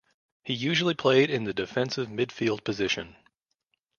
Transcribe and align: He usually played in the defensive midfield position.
He 0.41 0.55
usually 0.55 0.95
played 0.95 1.29
in 1.29 1.43
the 1.43 1.53
defensive 1.53 2.07
midfield 2.07 2.63
position. 2.63 3.15